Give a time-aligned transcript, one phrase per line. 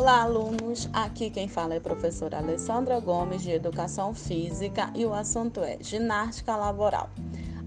[0.00, 0.88] Olá, alunos!
[0.94, 5.76] Aqui quem fala é a professora Alessandra Gomes, de Educação Física, e o assunto é
[5.78, 7.10] ginástica laboral.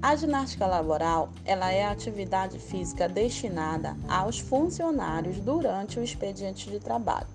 [0.01, 6.79] A ginástica laboral ela é a atividade física destinada aos funcionários durante o expediente de
[6.79, 7.27] trabalho,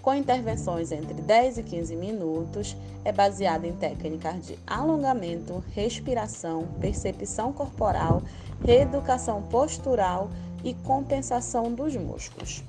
[0.00, 7.52] com intervenções entre 10 e 15 minutos, é baseada em técnicas de alongamento, respiração, percepção
[7.52, 8.22] corporal,
[8.64, 10.30] reeducação postural
[10.64, 12.64] e compensação dos músculos.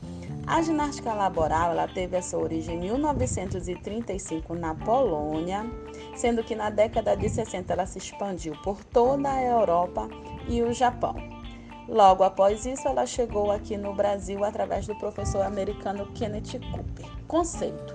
[0.47, 5.69] A ginástica laboral ela teve a sua origem em 1935 na Polônia,
[6.15, 10.07] sendo que na década de 60 ela se expandiu por toda a Europa
[10.47, 11.15] e o Japão.
[11.85, 17.05] Logo após isso, ela chegou aqui no Brasil através do professor americano Kenneth Cooper.
[17.27, 17.93] Conceito: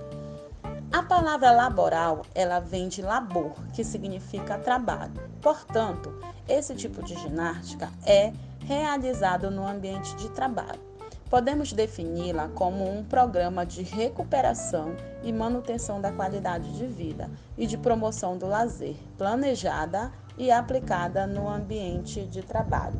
[0.91, 5.13] a palavra laboral, ela vem de labor, que significa trabalho.
[5.41, 6.13] Portanto,
[6.47, 10.92] esse tipo de ginástica é realizado no ambiente de trabalho.
[11.33, 17.75] Podemos defini-la como um programa de recuperação e manutenção da qualidade de vida e de
[17.75, 22.99] promoção do lazer, planejada e aplicada no ambiente de trabalho.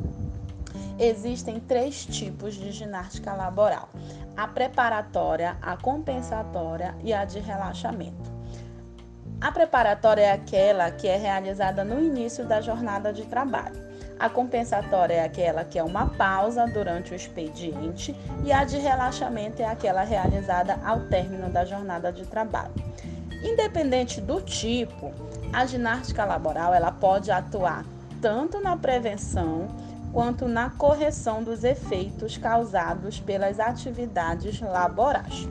[0.98, 3.88] Existem três tipos de ginástica laboral:
[4.36, 8.32] a preparatória, a compensatória e a de relaxamento.
[9.40, 13.93] A preparatória é aquela que é realizada no início da jornada de trabalho.
[14.18, 19.60] A compensatória é aquela que é uma pausa durante o expediente e a de relaxamento
[19.60, 22.72] é aquela realizada ao término da jornada de trabalho.
[23.42, 25.12] Independente do tipo,
[25.52, 27.84] a ginástica laboral ela pode atuar
[28.20, 29.68] tanto na prevenção
[30.12, 35.48] quanto na correção dos efeitos causados pelas atividades laborais.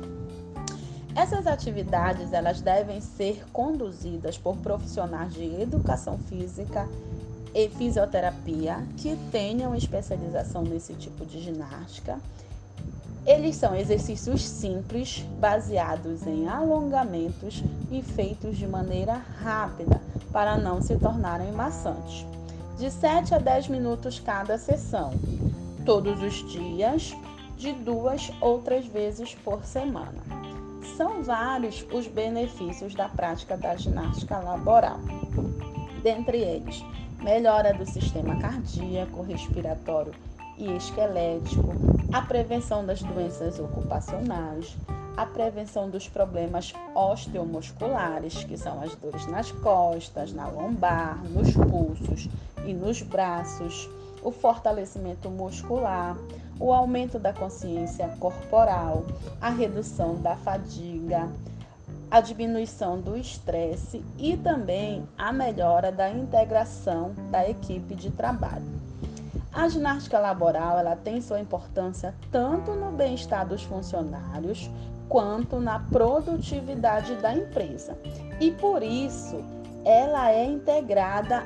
[1.16, 6.88] Essas atividades elas devem ser conduzidas por profissionais de educação física
[7.54, 12.18] e fisioterapia que tenham especialização nesse tipo de ginástica.
[13.26, 20.97] Eles são exercícios simples, baseados em alongamentos e feitos de maneira rápida para não se
[20.97, 22.25] tornarem maçantes.
[22.78, 25.13] De 7 a 10 minutos cada sessão,
[25.86, 27.13] todos os dias,
[27.56, 30.22] de duas ou três vezes por semana.
[30.97, 35.00] São vários os benefícios da prática da ginástica laboral.
[36.03, 36.84] Dentre eles,
[37.22, 40.14] melhora do sistema cardíaco, respiratório
[40.58, 41.74] e esquelético,
[42.12, 44.75] a prevenção das doenças ocupacionais,
[45.16, 52.28] a prevenção dos problemas osteomusculares, que são as dores nas costas, na lombar, nos pulsos
[52.66, 53.90] e nos braços,
[54.22, 56.18] o fortalecimento muscular,
[56.59, 59.06] o aumento da consciência corporal,
[59.40, 61.30] a redução da fadiga,
[62.13, 68.72] a diminuição do estresse e também a melhora da integração da equipe de trabalho.
[69.51, 74.69] A ginástica laboral ela tem sua importância tanto no bem-estar dos funcionários
[75.09, 77.97] quanto na produtividade da empresa.
[78.40, 79.44] E por isso,
[79.84, 81.44] ela é integrada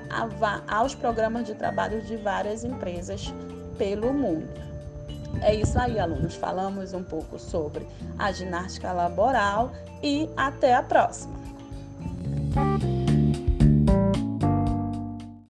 [0.68, 3.34] aos programas de trabalho de várias empresas
[3.78, 4.67] pelo mundo.
[5.42, 6.36] É isso aí, alunos.
[6.36, 7.88] Falamos um pouco sobre
[8.18, 9.72] a ginástica laboral
[10.02, 11.38] e até a próxima.